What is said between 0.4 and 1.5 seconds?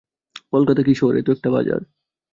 কলকাতা কি শহর, এ তো একটা